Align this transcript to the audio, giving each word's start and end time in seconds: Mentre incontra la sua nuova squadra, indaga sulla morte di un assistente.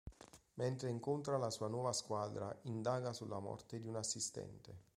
Mentre 0.55 0.89
incontra 0.89 1.37
la 1.37 1.51
sua 1.51 1.67
nuova 1.67 1.93
squadra, 1.93 2.51
indaga 2.63 3.13
sulla 3.13 3.37
morte 3.37 3.79
di 3.79 3.85
un 3.85 3.97
assistente. 3.97 4.75